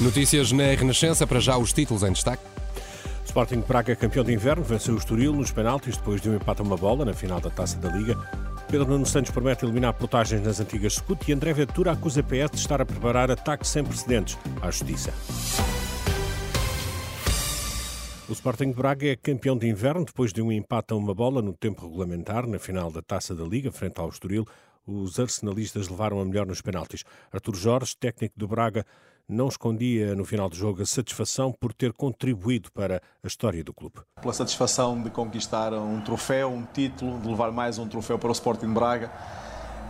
Notícias 0.00 0.50
na 0.50 0.64
Renascença, 0.64 1.24
para 1.24 1.38
já 1.38 1.56
os 1.56 1.72
títulos 1.72 2.02
em 2.02 2.12
destaque. 2.12 2.42
Sporting 3.24 3.60
Praga, 3.60 3.94
campeão 3.94 4.24
de 4.24 4.32
inverno, 4.32 4.64
venceu 4.64 4.94
o 4.94 4.98
Estoril 4.98 5.32
nos 5.32 5.52
penaltis 5.52 5.96
depois 5.96 6.20
de 6.20 6.28
um 6.28 6.34
empate 6.34 6.60
a 6.60 6.64
uma 6.64 6.76
bola 6.76 7.04
na 7.04 7.14
final 7.14 7.40
da 7.40 7.48
Taça 7.48 7.78
da 7.78 7.90
Liga. 7.90 8.18
Pedro 8.68 8.88
Nuno 8.88 9.06
Santos 9.06 9.30
promete 9.30 9.64
eliminar 9.64 9.94
portagens 9.94 10.42
nas 10.42 10.58
antigas 10.58 10.94
Scoot 10.94 11.30
e 11.30 11.32
André 11.32 11.52
Ventura 11.52 11.92
acusa 11.92 12.24
PS 12.24 12.50
de 12.50 12.58
estar 12.58 12.80
a 12.80 12.84
preparar 12.84 13.30
ataques 13.30 13.70
sem 13.70 13.84
precedentes 13.84 14.36
à 14.60 14.68
Justiça. 14.68 15.14
O 18.28 18.32
Sporting 18.32 18.72
Braga 18.72 19.06
é 19.06 19.16
campeão 19.16 19.56
de 19.56 19.68
inverno 19.68 20.04
depois 20.04 20.32
de 20.32 20.42
um 20.42 20.50
empate 20.50 20.92
a 20.92 20.96
uma 20.96 21.14
bola 21.14 21.40
no 21.40 21.52
tempo 21.52 21.86
regulamentar 21.86 22.48
na 22.48 22.58
final 22.58 22.90
da 22.90 23.00
Taça 23.00 23.32
da 23.32 23.44
Liga, 23.44 23.70
frente 23.70 24.00
ao 24.00 24.08
Estoril. 24.08 24.44
Os 24.86 25.18
arsenalistas 25.18 25.88
levaram 25.88 26.20
a 26.20 26.24
melhor 26.24 26.46
nos 26.46 26.60
penaltis. 26.60 27.04
Artur 27.32 27.54
Jorge, 27.54 27.96
técnico 27.96 28.38
do 28.38 28.46
Braga, 28.46 28.84
não 29.26 29.48
escondia 29.48 30.14
no 30.14 30.24
final 30.24 30.48
do 30.50 30.56
jogo 30.56 30.82
a 30.82 30.86
satisfação 30.86 31.50
por 31.52 31.72
ter 31.72 31.92
contribuído 31.92 32.70
para 32.70 33.00
a 33.22 33.26
história 33.26 33.64
do 33.64 33.72
clube. 33.72 34.00
Pela 34.20 34.34
satisfação 34.34 35.02
de 35.02 35.08
conquistar 35.10 35.72
um 35.72 36.00
troféu, 36.02 36.50
um 36.50 36.64
título, 36.64 37.18
de 37.20 37.28
levar 37.28 37.50
mais 37.50 37.78
um 37.78 37.88
troféu 37.88 38.18
para 38.18 38.28
o 38.28 38.32
Sporting 38.32 38.66
de 38.66 38.74
Braga, 38.74 39.10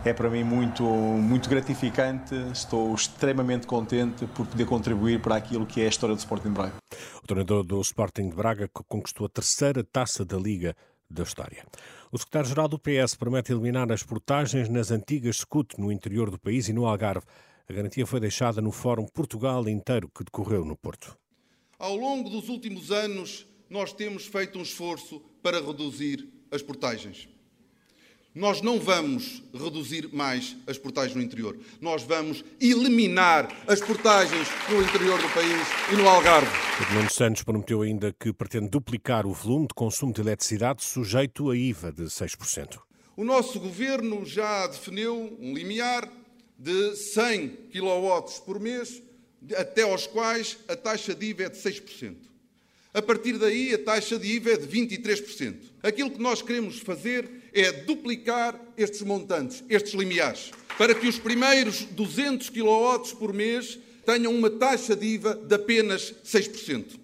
é 0.05 0.13
para 0.13 0.29
mim 0.29 0.43
muito, 0.43 0.83
muito 0.83 1.49
gratificante. 1.49 2.35
Estou 2.53 2.93
extremamente 2.93 3.67
contente 3.67 4.25
por 4.27 4.45
poder 4.45 4.65
contribuir 4.65 5.19
para 5.19 5.35
aquilo 5.35 5.65
que 5.65 5.81
é 5.81 5.85
a 5.85 5.89
história 5.89 6.15
do 6.15 6.19
Sporting 6.19 6.49
de 6.49 6.53
Braga. 6.53 6.75
O 7.21 7.27
treinador 7.27 7.63
do 7.63 7.81
Sporting 7.81 8.29
de 8.29 8.35
Braga 8.35 8.69
conquistou 8.87 9.25
a 9.25 9.29
terceira 9.29 9.83
taça 9.83 10.23
da 10.23 10.37
Liga 10.37 10.75
da 11.09 11.23
história. 11.23 11.65
O 12.11 12.17
secretário-geral 12.17 12.67
do 12.67 12.79
PS 12.79 13.15
promete 13.15 13.51
eliminar 13.51 13.91
as 13.91 14.03
portagens 14.03 14.69
nas 14.69 14.91
antigas 14.91 15.37
SCUT 15.37 15.79
no 15.79 15.91
interior 15.91 16.29
do 16.31 16.39
país 16.39 16.67
e 16.69 16.73
no 16.73 16.85
Algarve. 16.85 17.25
A 17.67 17.73
garantia 17.73 18.05
foi 18.05 18.19
deixada 18.19 18.61
no 18.61 18.71
Fórum 18.71 19.05
Portugal 19.05 19.67
inteiro 19.67 20.09
que 20.09 20.23
decorreu 20.23 20.63
no 20.63 20.75
Porto. 20.75 21.17
Ao 21.77 21.95
longo 21.95 22.29
dos 22.29 22.47
últimos 22.49 22.91
anos, 22.91 23.45
nós 23.69 23.91
temos 23.91 24.25
feito 24.25 24.57
um 24.57 24.61
esforço 24.61 25.19
para 25.41 25.59
reduzir 25.59 26.29
as 26.51 26.61
portagens. 26.61 27.27
Nós 28.35 28.61
não 28.61 28.77
vamos 28.77 29.41
reduzir 29.53 30.09
mais 30.11 30.57
as 30.67 30.77
portagens 30.77 31.15
no 31.15 31.21
interior. 31.21 31.57
Nós 31.79 32.03
vamos 32.03 32.43
eliminar 32.59 33.49
as 33.65 33.79
portagens 33.79 34.49
no 34.69 34.81
interior 34.81 35.17
do 35.21 35.29
país 35.29 35.65
e 35.89 35.95
no 35.95 36.05
Algarve. 36.05 36.51
Nuno 36.93 37.09
Santos 37.09 37.43
prometeu 37.43 37.81
ainda 37.81 38.11
que 38.11 38.33
pretende 38.33 38.67
duplicar 38.67 39.25
o 39.25 39.31
volume 39.31 39.67
de 39.67 39.73
consumo 39.73 40.11
de 40.11 40.19
eletricidade 40.19 40.83
sujeito 40.83 41.49
a 41.49 41.55
IVA 41.55 41.93
de 41.93 42.03
6%. 42.03 42.77
O 43.15 43.23
nosso 43.23 43.57
governo 43.57 44.25
já 44.25 44.67
definiu 44.67 45.37
um 45.39 45.53
limiar 45.53 46.11
de 46.59 46.93
100 46.93 47.47
kW 47.71 48.41
por 48.45 48.59
mês, 48.59 49.01
até 49.55 49.83
aos 49.83 50.07
quais 50.07 50.57
a 50.67 50.75
taxa 50.75 51.15
de 51.15 51.27
IVA 51.27 51.43
é 51.43 51.49
de 51.49 51.57
6%. 51.57 52.17
A 52.93 53.01
partir 53.01 53.37
daí, 53.37 53.73
a 53.73 53.77
taxa 53.77 54.19
de 54.19 54.27
IVA 54.27 54.51
é 54.51 54.57
de 54.57 54.67
23%. 54.67 55.55
Aquilo 55.81 56.11
que 56.11 56.21
nós 56.21 56.41
queremos 56.41 56.79
fazer 56.79 57.34
é 57.55 57.71
duplicar 57.71 58.59
estes 58.77 59.01
montantes, 59.01 59.63
estes 59.69 59.93
limiares, 59.93 60.51
para 60.77 60.93
que 60.93 61.07
os 61.07 61.17
primeiros 61.17 61.85
200 61.85 62.49
kW 62.49 63.15
por 63.17 63.33
mês 63.33 63.79
tenham 64.05 64.35
uma 64.35 64.49
taxa 64.49 64.95
de 64.95 65.05
IVA 65.05 65.35
de 65.35 65.55
apenas 65.55 66.13
6%. 66.23 66.99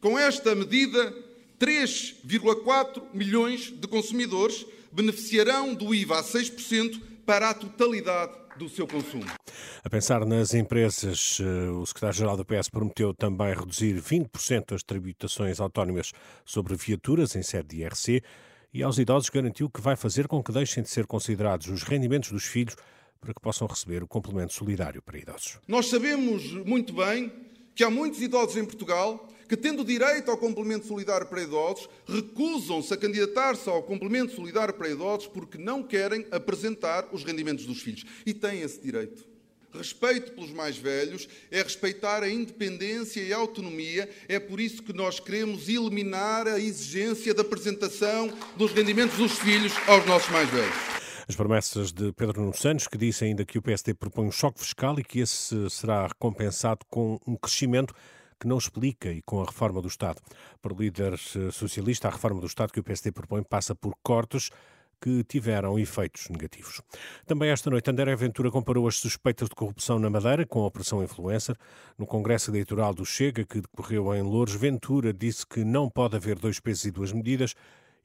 Com 0.00 0.18
esta 0.18 0.54
medida, 0.54 1.14
3,4 1.58 3.02
milhões 3.14 3.72
de 3.72 3.86
consumidores 3.86 4.66
beneficiarão 4.90 5.72
do 5.72 5.94
IVA 5.94 6.18
a 6.18 6.24
6% 6.24 7.00
para 7.24 7.50
a 7.50 7.54
totalidade 7.54 8.32
do 8.58 8.68
seu 8.68 8.86
consumo. 8.86 9.24
A 9.82 9.88
pensar 9.88 10.26
nas 10.26 10.52
empresas, 10.52 11.38
eh, 11.40 11.70
o 11.70 11.86
secretário-geral 11.86 12.36
do 12.36 12.44
PS 12.44 12.68
prometeu 12.68 13.14
também 13.14 13.54
reduzir 13.54 13.94
20% 13.94 14.74
as 14.74 14.82
tributações 14.82 15.60
autónomas 15.60 16.12
sobre 16.44 16.74
viaturas 16.74 17.34
em 17.36 17.42
sede 17.42 17.68
de 17.68 17.82
IRC 17.82 18.22
e 18.72 18.82
aos 18.82 18.98
idosos 18.98 19.28
garantiu 19.28 19.68
que 19.68 19.80
vai 19.80 19.96
fazer 19.96 20.26
com 20.26 20.42
que 20.42 20.52
deixem 20.52 20.82
de 20.82 20.88
ser 20.88 21.06
considerados 21.06 21.68
os 21.68 21.82
rendimentos 21.82 22.30
dos 22.30 22.44
filhos 22.44 22.76
para 23.20 23.34
que 23.34 23.40
possam 23.40 23.66
receber 23.66 24.02
o 24.02 24.08
complemento 24.08 24.52
solidário 24.52 25.02
para 25.02 25.18
idosos. 25.18 25.58
Nós 25.68 25.88
sabemos 25.88 26.50
muito 26.64 26.92
bem 26.92 27.32
que 27.74 27.84
há 27.84 27.90
muitos 27.90 28.20
idosos 28.20 28.56
em 28.56 28.64
Portugal 28.64 29.28
que, 29.48 29.56
tendo 29.56 29.84
direito 29.84 30.30
ao 30.30 30.38
complemento 30.38 30.86
solidário 30.86 31.26
para 31.26 31.42
idosos, 31.42 31.88
recusam-se 32.06 32.92
a 32.94 32.96
candidatar-se 32.96 33.68
ao 33.68 33.82
complemento 33.82 34.34
solidário 34.34 34.72
para 34.72 34.88
idosos 34.88 35.26
porque 35.28 35.58
não 35.58 35.82
querem 35.82 36.26
apresentar 36.30 37.06
os 37.12 37.22
rendimentos 37.22 37.66
dos 37.66 37.80
filhos. 37.82 38.04
E 38.24 38.32
têm 38.32 38.62
esse 38.62 38.80
direito. 38.80 39.31
Respeito 39.74 40.32
pelos 40.32 40.50
mais 40.50 40.76
velhos 40.76 41.28
é 41.50 41.62
respeitar 41.62 42.22
a 42.22 42.28
independência 42.28 43.22
e 43.22 43.32
a 43.32 43.36
autonomia. 43.36 44.08
É 44.28 44.38
por 44.38 44.60
isso 44.60 44.82
que 44.82 44.92
nós 44.92 45.18
queremos 45.18 45.68
eliminar 45.68 46.46
a 46.46 46.58
exigência 46.58 47.32
da 47.32 47.40
apresentação 47.42 48.30
dos 48.56 48.72
rendimentos 48.72 49.16
dos 49.16 49.32
filhos 49.38 49.72
aos 49.88 50.04
nossos 50.04 50.28
mais 50.30 50.48
velhos. 50.50 50.74
As 51.26 51.34
promessas 51.34 51.92
de 51.92 52.12
Pedro 52.12 52.40
Nuno 52.40 52.54
Santos, 52.54 52.86
que 52.86 52.98
disse 52.98 53.24
ainda 53.24 53.44
que 53.44 53.56
o 53.56 53.62
PSD 53.62 53.94
propõe 53.94 54.26
um 54.26 54.32
choque 54.32 54.60
fiscal 54.60 54.98
e 54.98 55.04
que 55.04 55.20
esse 55.20 55.70
será 55.70 56.06
recompensado 56.06 56.84
com 56.90 57.18
um 57.26 57.36
crescimento 57.36 57.94
que 58.38 58.46
não 58.46 58.58
explica 58.58 59.10
e 59.10 59.22
com 59.22 59.40
a 59.40 59.46
reforma 59.46 59.80
do 59.80 59.88
Estado. 59.88 60.20
Para 60.60 60.74
o 60.74 60.76
líder 60.76 61.16
socialista, 61.52 62.08
a 62.08 62.10
reforma 62.10 62.40
do 62.40 62.46
Estado 62.46 62.72
que 62.72 62.80
o 62.80 62.82
PSD 62.82 63.12
propõe 63.12 63.42
passa 63.42 63.74
por 63.74 63.94
cortes 64.02 64.50
que 65.02 65.24
tiveram 65.24 65.76
efeitos 65.76 66.28
negativos. 66.28 66.80
Também 67.26 67.50
esta 67.50 67.68
noite, 67.68 67.90
André 67.90 68.14
Ventura 68.14 68.52
comparou 68.52 68.86
as 68.86 68.96
suspeitas 68.96 69.48
de 69.48 69.54
corrupção 69.56 69.98
na 69.98 70.08
Madeira 70.08 70.46
com 70.46 70.62
a 70.62 70.66
Operação 70.66 71.02
Influencer. 71.02 71.56
No 71.98 72.06
Congresso 72.06 72.52
Eleitoral 72.52 72.94
do 72.94 73.04
Chega, 73.04 73.44
que 73.44 73.60
decorreu 73.60 74.14
em 74.14 74.22
Louros, 74.22 74.54
Ventura 74.54 75.12
disse 75.12 75.44
que 75.44 75.64
não 75.64 75.90
pode 75.90 76.14
haver 76.14 76.38
dois 76.38 76.60
pesos 76.60 76.84
e 76.84 76.92
duas 76.92 77.12
medidas 77.12 77.54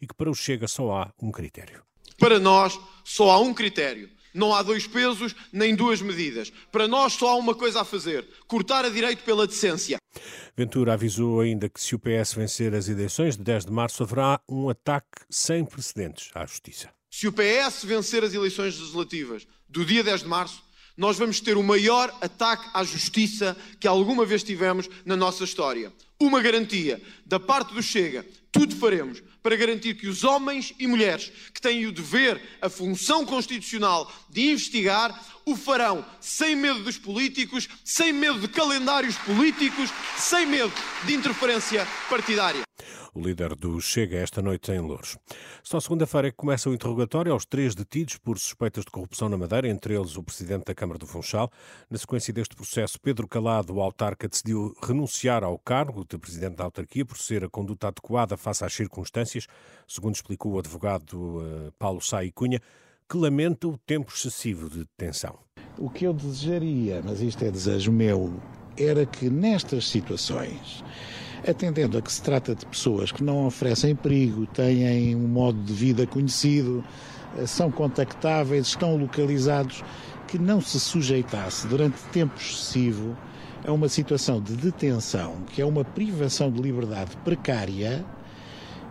e 0.01 0.07
que 0.07 0.13
para 0.15 0.31
o 0.31 0.33
Chega 0.33 0.67
só 0.67 0.91
há 0.91 1.11
um 1.21 1.31
critério. 1.31 1.83
Para 2.17 2.39
nós, 2.39 2.79
só 3.03 3.29
há 3.29 3.39
um 3.39 3.53
critério 3.53 4.09
não 4.33 4.53
há 4.53 4.61
dois 4.61 4.85
pesos 4.85 5.35
nem 5.51 5.75
duas 5.75 5.99
medidas. 5.99 6.51
Para 6.71 6.87
nós 6.87 7.13
só 7.13 7.29
há 7.29 7.35
uma 7.35 7.55
coisa 7.55 7.81
a 7.81 7.85
fazer: 7.85 8.27
cortar 8.47 8.85
a 8.85 8.89
direito 8.89 9.23
pela 9.23 9.47
decência. 9.47 9.97
Ventura 10.55 10.93
avisou 10.93 11.41
ainda 11.41 11.69
que 11.69 11.81
se 11.81 11.95
o 11.95 11.99
PS 11.99 12.33
vencer 12.33 12.73
as 12.73 12.87
eleições 12.89 13.37
de 13.37 13.43
10 13.43 13.65
de 13.65 13.71
março 13.71 14.03
haverá 14.03 14.39
um 14.49 14.69
ataque 14.69 15.21
sem 15.29 15.65
precedentes 15.65 16.29
à 16.33 16.45
justiça. 16.45 16.89
Se 17.09 17.27
o 17.27 17.33
PS 17.33 17.83
vencer 17.83 18.23
as 18.23 18.33
eleições 18.33 18.77
legislativas 18.77 19.47
do 19.67 19.85
dia 19.85 20.03
10 20.03 20.21
de 20.21 20.27
março, 20.27 20.63
nós 20.97 21.17
vamos 21.17 21.39
ter 21.39 21.55
o 21.55 21.63
maior 21.63 22.13
ataque 22.19 22.67
à 22.73 22.83
justiça 22.83 23.55
que 23.79 23.87
alguma 23.87 24.25
vez 24.25 24.43
tivemos 24.43 24.89
na 25.05 25.15
nossa 25.15 25.43
história. 25.43 25.93
Uma 26.19 26.41
garantia 26.41 26.99
da 27.23 27.39
parte 27.39 27.73
do 27.75 27.83
Chega: 27.83 28.25
tudo 28.51 28.75
faremos 28.75 29.21
para 29.43 29.55
garantir 29.55 29.93
que 29.93 30.07
os 30.07 30.23
homens 30.23 30.73
e 30.79 30.87
mulheres 30.87 31.31
que 31.53 31.61
têm 31.61 31.85
o 31.85 31.91
dever, 31.91 32.41
a 32.59 32.67
função 32.67 33.23
constitucional 33.23 34.11
de 34.29 34.49
investigar, 34.49 35.23
o 35.45 35.55
farão 35.55 36.03
sem 36.19 36.55
medo 36.55 36.83
dos 36.83 36.97
políticos, 36.97 37.69
sem 37.85 38.11
medo 38.11 38.39
de 38.39 38.47
calendários 38.47 39.15
políticos, 39.19 39.91
sem 40.17 40.45
medo 40.47 40.73
de 41.05 41.13
interferência 41.13 41.87
partidária. 42.09 42.63
O 43.17 43.19
líder 43.19 43.55
do 43.55 43.81
Chega 43.81 44.17
esta 44.17 44.43
noite 44.43 44.71
em 44.71 44.79
Louros. 44.79 45.17
Só 45.63 45.79
segunda-feira 45.79 46.27
é 46.27 46.31
que 46.31 46.37
começa 46.37 46.69
o 46.69 46.73
interrogatório 46.75 47.31
aos 47.33 47.45
três 47.47 47.73
detidos 47.73 48.15
por 48.17 48.37
suspeitas 48.37 48.85
de 48.85 48.91
corrupção 48.91 49.27
na 49.27 49.35
Madeira, 49.35 49.67
entre 49.67 49.95
eles 49.95 50.15
o 50.15 50.21
presidente 50.21 50.65
da 50.65 50.75
Câmara 50.75 50.99
do 50.99 51.07
Funchal. 51.07 51.49
Na 51.89 51.97
sequência 51.97 52.31
deste 52.31 52.55
processo, 52.55 52.99
Pedro 53.01 53.27
Calado, 53.27 53.73
o 53.73 53.81
autarca, 53.81 54.27
decidiu 54.27 54.71
renunciar 54.83 55.43
ao 55.43 55.57
cargo 55.57 56.05
de 56.07 56.15
presidente 56.19 56.57
da 56.57 56.65
autarquia 56.65 57.03
por 57.03 57.17
ser 57.17 57.43
a 57.43 57.49
conduta 57.49 57.87
adequada 57.87 58.37
face 58.37 58.63
às 58.63 58.73
circunstâncias, 58.73 59.47
segundo 59.87 60.13
explicou 60.13 60.51
o 60.51 60.59
advogado 60.59 61.39
uh, 61.39 61.71
Paulo 61.79 61.99
Sai 61.99 62.29
Cunha, 62.29 62.61
que 63.09 63.17
lamenta 63.17 63.67
o 63.67 63.79
tempo 63.79 64.13
excessivo 64.13 64.69
de 64.69 64.81
detenção. 64.81 65.39
O 65.75 65.89
que 65.89 66.05
eu 66.05 66.13
desejaria, 66.13 67.01
mas 67.03 67.19
isto 67.19 67.43
é 67.43 67.49
desejo 67.49 67.91
meu, 67.91 68.39
era 68.77 69.07
que 69.07 69.27
nestas 69.27 69.87
situações 69.87 70.83
atendendo 71.45 71.97
a 71.97 72.01
que 72.01 72.11
se 72.11 72.21
trata 72.21 72.55
de 72.55 72.65
pessoas 72.65 73.11
que 73.11 73.23
não 73.23 73.45
oferecem 73.45 73.95
perigo, 73.95 74.45
têm 74.47 75.15
um 75.15 75.27
modo 75.27 75.61
de 75.61 75.73
vida 75.73 76.07
conhecido, 76.07 76.83
eh, 77.37 77.45
são 77.45 77.71
contactáveis, 77.71 78.67
estão 78.67 78.95
localizados, 78.95 79.83
que 80.27 80.37
não 80.37 80.61
se 80.61 80.79
sujeitasse 80.79 81.67
durante 81.67 81.97
tempo 82.11 82.33
excessivo 82.39 83.15
a 83.65 83.71
uma 83.71 83.89
situação 83.89 84.41
de 84.41 84.55
detenção, 84.55 85.37
que 85.47 85.61
é 85.61 85.65
uma 85.65 85.83
privação 85.83 86.51
de 86.51 86.61
liberdade 86.61 87.15
precária, 87.23 88.05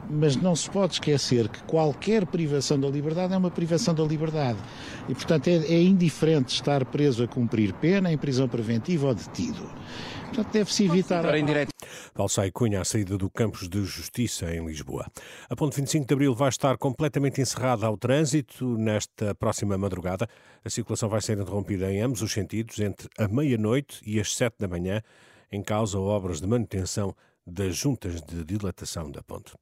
mas 0.08 0.36
não 0.36 0.54
se 0.54 0.70
pode 0.70 0.94
esquecer 0.94 1.48
que 1.48 1.62
qualquer 1.64 2.26
privação 2.26 2.78
da 2.78 2.88
liberdade 2.88 3.34
é 3.34 3.36
uma 3.36 3.50
privação 3.50 3.94
da 3.94 4.04
liberdade. 4.04 4.58
E, 5.08 5.14
portanto, 5.14 5.48
é, 5.48 5.56
é 5.56 5.82
indiferente 5.82 6.54
estar 6.54 6.84
preso 6.84 7.24
a 7.24 7.28
cumprir 7.28 7.72
pena 7.74 8.12
em 8.12 8.18
prisão 8.18 8.48
preventiva 8.48 9.08
ou 9.08 9.14
detido. 9.14 9.68
Portanto, 10.26 10.52
deve-se 10.52 10.84
evitar. 10.84 11.24
Valsai 12.14 12.50
Cunha, 12.50 12.80
à 12.80 12.84
saída 12.84 13.16
do 13.16 13.30
Campos 13.30 13.68
de 13.68 13.84
Justiça 13.84 14.52
em 14.54 14.66
Lisboa. 14.66 15.06
A 15.48 15.56
ponte 15.56 15.76
25 15.76 16.06
de 16.06 16.14
Abril 16.14 16.34
vai 16.34 16.48
estar 16.48 16.76
completamente 16.76 17.40
encerrada 17.40 17.86
ao 17.86 17.96
trânsito 17.96 18.76
nesta 18.76 19.34
próxima 19.34 19.78
madrugada. 19.78 20.28
A 20.64 20.70
circulação 20.70 21.08
vai 21.08 21.20
ser 21.20 21.38
interrompida 21.38 21.90
em 21.92 22.00
ambos 22.00 22.22
os 22.22 22.32
sentidos 22.32 22.80
entre 22.80 23.08
a 23.18 23.28
meia-noite 23.28 24.00
e 24.04 24.18
as 24.18 24.34
sete 24.34 24.56
da 24.58 24.68
manhã, 24.68 25.00
em 25.50 25.62
causa 25.62 25.98
obras 25.98 26.40
de 26.40 26.46
manutenção 26.46 27.14
das 27.46 27.76
juntas 27.76 28.20
de 28.20 28.44
dilatação 28.44 29.10
da 29.10 29.22
ponte. 29.22 29.52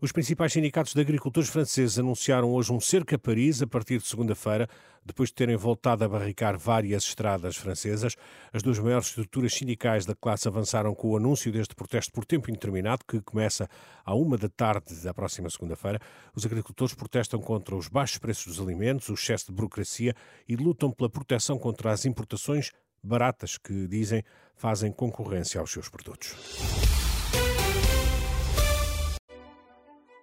Os 0.00 0.12
principais 0.12 0.52
sindicatos 0.52 0.92
de 0.92 1.00
agricultores 1.00 1.48
franceses 1.48 1.98
anunciaram 1.98 2.52
hoje 2.52 2.72
um 2.72 2.80
cerco 2.80 3.14
a 3.14 3.18
Paris 3.18 3.62
a 3.62 3.66
partir 3.66 3.98
de 3.98 4.06
segunda-feira, 4.06 4.68
depois 5.04 5.30
de 5.30 5.34
terem 5.34 5.56
voltado 5.56 6.04
a 6.04 6.08
barricar 6.08 6.58
várias 6.58 7.04
estradas 7.04 7.56
francesas. 7.56 8.14
As 8.52 8.62
duas 8.62 8.78
maiores 8.78 9.08
estruturas 9.08 9.54
sindicais 9.54 10.04
da 10.04 10.14
classe 10.14 10.46
avançaram 10.46 10.94
com 10.94 11.10
o 11.10 11.16
anúncio 11.16 11.50
deste 11.50 11.74
protesto 11.74 12.12
por 12.12 12.24
tempo 12.24 12.50
indeterminado, 12.50 13.04
que 13.06 13.20
começa 13.20 13.68
à 14.04 14.14
uma 14.14 14.36
da 14.36 14.48
tarde 14.48 14.94
da 15.02 15.14
próxima 15.14 15.48
segunda-feira. 15.48 15.98
Os 16.34 16.44
agricultores 16.44 16.94
protestam 16.94 17.40
contra 17.40 17.74
os 17.74 17.88
baixos 17.88 18.18
preços 18.18 18.56
dos 18.56 18.60
alimentos, 18.60 19.08
o 19.08 19.14
excesso 19.14 19.46
de 19.46 19.52
burocracia 19.52 20.14
e 20.48 20.54
lutam 20.54 20.92
pela 20.92 21.08
proteção 21.08 21.58
contra 21.58 21.90
as 21.90 22.04
importações 22.04 22.70
baratas 23.02 23.58
que, 23.58 23.88
dizem, 23.88 24.22
fazem 24.54 24.92
concorrência 24.92 25.60
aos 25.60 25.72
seus 25.72 25.88
produtos. 25.88 26.36